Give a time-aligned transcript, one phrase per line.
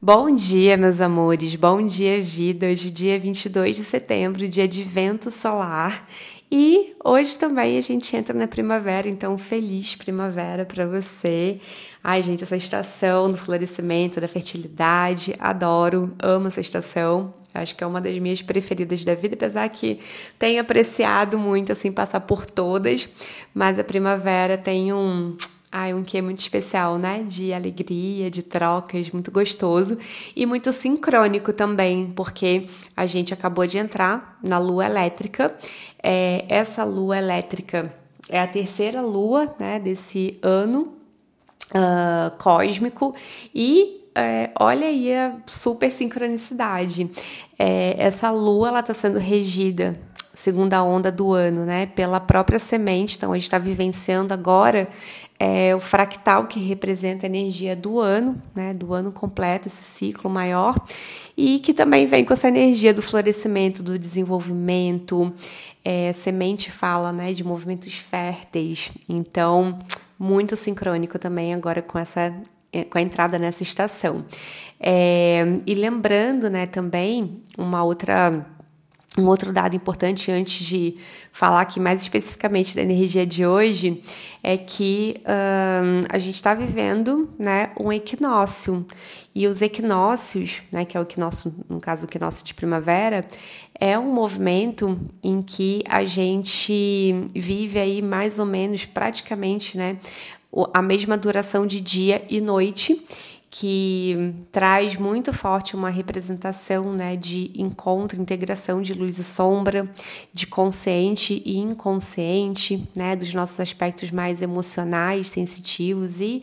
[0.00, 1.56] Bom dia, meus amores.
[1.56, 2.66] Bom dia, vida.
[2.66, 6.06] Hoje, dia 22 de setembro, dia de vento solar.
[6.52, 11.58] E hoje também a gente entra na primavera, então feliz primavera para você.
[12.04, 17.32] Ai, gente, essa estação do florescimento, da fertilidade, adoro, amo essa estação.
[17.54, 19.98] Acho que é uma das minhas preferidas da vida, apesar que
[20.38, 23.08] tenho apreciado muito assim passar por todas,
[23.54, 25.36] mas a primavera tem um
[25.70, 27.24] Ai, um que é muito especial, né?
[27.26, 29.98] De alegria, de trocas, muito gostoso
[30.34, 32.66] e muito sincrônico também, porque
[32.96, 35.54] a gente acabou de entrar na lua elétrica.
[36.02, 37.92] É, essa lua elétrica
[38.28, 40.94] é a terceira lua né, desse ano
[41.70, 43.14] uh, cósmico
[43.54, 47.10] e é, olha aí a super sincronicidade.
[47.58, 49.94] É, essa lua ela está sendo regida
[50.36, 51.86] segunda onda do ano, né?
[51.86, 53.16] Pela própria semente.
[53.16, 54.86] Então, a gente está vivenciando agora
[55.40, 58.74] é, o fractal que representa a energia do ano, né?
[58.74, 60.76] Do ano completo, esse ciclo maior,
[61.36, 65.32] e que também vem com essa energia do florescimento, do desenvolvimento.
[65.82, 67.32] É, semente fala, né?
[67.32, 68.92] De movimentos férteis.
[69.08, 69.78] Então,
[70.18, 72.34] muito sincrônico também agora com essa
[72.72, 74.22] é, com a entrada nessa estação.
[74.78, 78.44] É, e lembrando, né, também uma outra
[79.18, 80.96] um outro dado importante antes de
[81.32, 84.02] falar aqui mais especificamente da energia de hoje
[84.42, 85.16] é que
[86.08, 88.86] a gente está vivendo né, um equinócio.
[89.34, 93.26] E os equinócios, né, que é o equinócio, no caso o equinócio de primavera,
[93.78, 99.98] é um movimento em que a gente vive aí mais ou menos praticamente né,
[100.72, 103.04] a mesma duração de dia e noite
[103.50, 109.88] que traz muito forte uma representação né, de encontro, integração de luz e sombra,
[110.32, 116.42] de consciente e inconsciente, né, dos nossos aspectos mais emocionais, sensitivos e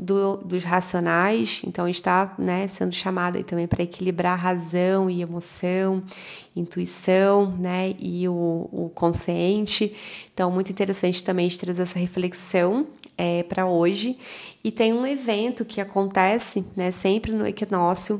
[0.00, 6.02] do, dos racionais, então está né, sendo chamada também para equilibrar razão e emoção,
[6.56, 9.94] intuição né, e o, o consciente.
[10.32, 12.86] Então, muito interessante também trazer essa reflexão
[13.20, 14.16] é, para hoje.
[14.64, 18.18] E tem um evento que acontece né, sempre no equinócio,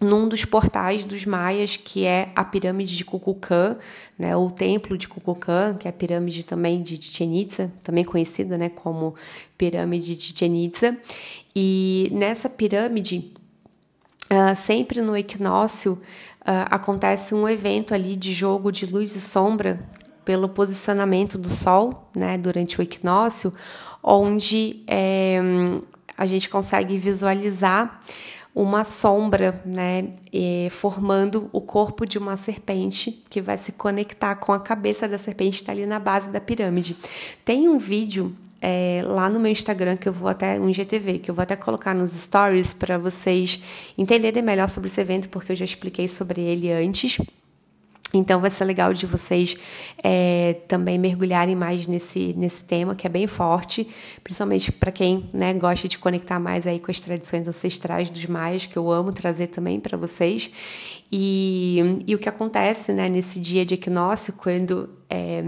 [0.00, 3.76] num dos portais dos maias, que é a pirâmide de Kukulcã,
[4.18, 8.56] né, o templo de Kukulcã, que é a pirâmide também de Chichen Itza, também conhecida
[8.56, 9.14] né, como
[9.58, 10.96] pirâmide de Chichen Itza.
[11.54, 13.30] E nessa pirâmide,
[14.32, 15.94] uh, sempre no equinócio,
[16.42, 19.80] uh, acontece um evento ali de jogo de luz e sombra
[20.28, 23.50] pelo posicionamento do Sol né, durante o equinócio,
[24.02, 25.40] onde é,
[26.16, 28.00] a gente consegue visualizar
[28.54, 30.08] uma sombra, né,
[30.70, 35.56] formando o corpo de uma serpente que vai se conectar com a cabeça da serpente
[35.56, 36.96] está ali na base da pirâmide.
[37.44, 41.30] Tem um vídeo é, lá no meu Instagram que eu vou até um GTV que
[41.30, 43.62] eu vou até colocar nos stories para vocês
[43.96, 47.18] entenderem melhor sobre esse evento porque eu já expliquei sobre ele antes.
[48.12, 49.56] Então vai ser legal de vocês
[50.02, 53.86] é, também mergulharem mais nesse, nesse tema que é bem forte,
[54.24, 58.64] principalmente para quem né, gosta de conectar mais aí com as tradições ancestrais dos maias,
[58.64, 60.50] que eu amo trazer também para vocês.
[61.12, 65.42] E, e o que acontece né, nesse dia de equinócio, quando é,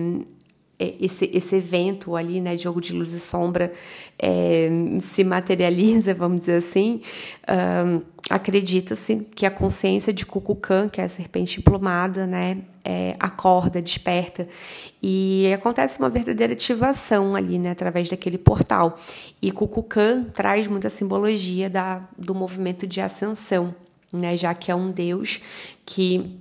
[0.80, 3.70] é, esse, esse evento ali, né, jogo de luz e sombra,
[4.18, 7.02] é, se materializa, vamos dizer assim,
[7.86, 8.00] um,
[8.30, 14.48] acredita-se que a consciência de Kukulkan, que é a serpente emplumada, né, é, acorda, desperta,
[15.02, 18.96] e acontece uma verdadeira ativação ali, né, através daquele portal.
[19.42, 23.74] E Kukulkan traz muita simbologia da, do movimento de ascensão,
[24.12, 25.40] né, já que é um deus
[25.84, 26.38] que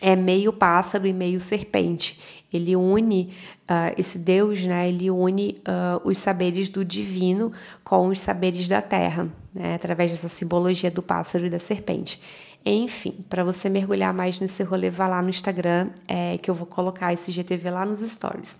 [0.00, 2.18] é meio pássaro e meio serpente.
[2.50, 3.34] Ele une
[3.64, 4.88] uh, esse Deus, né?
[4.88, 7.52] Ele une uh, os saberes do divino
[7.84, 9.74] com os saberes da terra, né?
[9.74, 12.20] Através dessa simbologia do pássaro e da serpente.
[12.64, 16.66] Enfim, para você mergulhar mais nesse rolê, vá lá no Instagram, é, que eu vou
[16.66, 18.56] colocar esse GTV lá nos stories.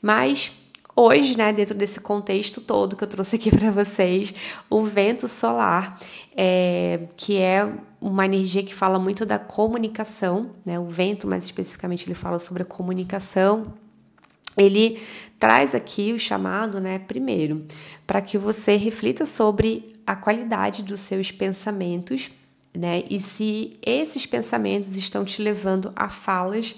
[0.00, 0.52] Mas
[0.94, 4.34] Hoje, né, dentro desse contexto todo que eu trouxe aqui para vocês,
[4.68, 5.98] o vento solar,
[6.36, 7.66] é, que é
[7.98, 10.78] uma energia que fala muito da comunicação, né?
[10.78, 13.72] O vento, mais especificamente, ele fala sobre a comunicação.
[14.56, 15.00] Ele
[15.38, 17.66] traz aqui o chamado, né, primeiro,
[18.06, 22.30] para que você reflita sobre a qualidade dos seus pensamentos,
[22.74, 23.04] né?
[23.08, 26.74] E se esses pensamentos estão te levando a falas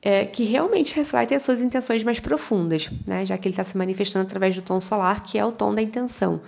[0.00, 3.26] é, que realmente refletem as suas intenções mais profundas, né?
[3.26, 5.82] Já que ele está se manifestando através do tom solar, que é o tom da
[5.82, 6.40] intenção.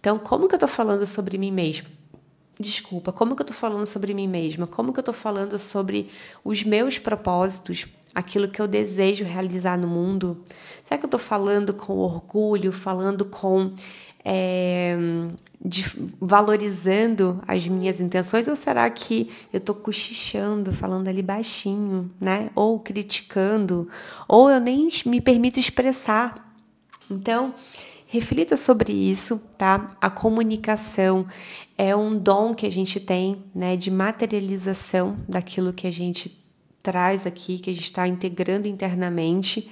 [0.00, 1.88] Então, como que eu estou falando sobre mim mesmo?
[2.58, 4.66] Desculpa, como que eu tô falando sobre mim mesma?
[4.66, 6.10] Como que eu tô falando sobre
[6.44, 10.42] os meus propósitos, aquilo que eu desejo realizar no mundo?
[10.84, 13.72] Será que eu tô falando com orgulho, falando com
[14.24, 14.96] é,
[15.64, 15.84] de,
[16.20, 22.50] valorizando as minhas intenções ou será que eu estou cochichando, falando ali baixinho, né?
[22.54, 23.88] Ou criticando,
[24.28, 26.52] ou eu nem me permito expressar.
[27.10, 27.54] Então,
[28.06, 29.86] reflita sobre isso, tá?
[30.00, 31.26] A comunicação
[31.78, 36.41] é um dom que a gente tem, né, de materialização daquilo que a gente
[36.82, 39.70] traz aqui, que a gente está integrando internamente.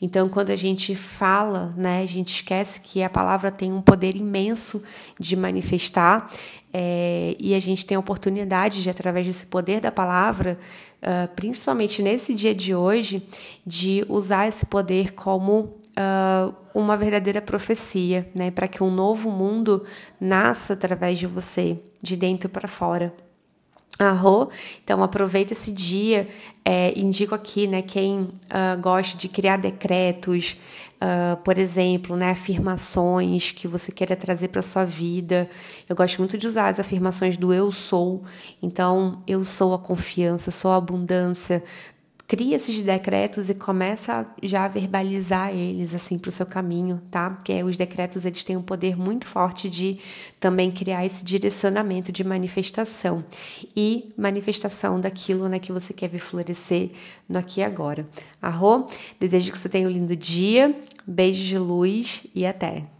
[0.00, 4.14] Então, quando a gente fala, né, a gente esquece que a palavra tem um poder
[4.14, 4.82] imenso
[5.18, 6.28] de manifestar
[6.72, 10.58] é, e a gente tem a oportunidade de, através desse poder da palavra,
[11.02, 13.26] uh, principalmente nesse dia de hoje,
[13.66, 19.84] de usar esse poder como Uh, uma verdadeira profecia, né, para que um novo mundo
[20.20, 23.12] nasça através de você, de dentro para fora.
[23.98, 24.48] Arro,
[24.84, 26.28] então aproveita esse dia,
[26.64, 30.56] é, indico aqui, né, quem uh, gosta de criar decretos,
[31.02, 35.50] uh, por exemplo, né, afirmações que você queira trazer para sua vida.
[35.88, 38.22] Eu gosto muito de usar as afirmações do eu sou.
[38.62, 41.64] Então, eu sou a confiança, sou a abundância,
[42.28, 47.30] cria esses decretos e começa já a verbalizar eles assim para o seu caminho, tá?
[47.30, 49.98] Porque os decretos eles têm um poder muito forte de
[50.38, 53.24] também criar esse direcionamento de manifestação
[53.74, 56.90] e manifestação daquilo né, que você quer ver florescer
[57.26, 58.06] no aqui e agora.
[58.42, 58.86] Arro,
[59.18, 62.97] desejo que você tenha um lindo dia, beijos de luz e até!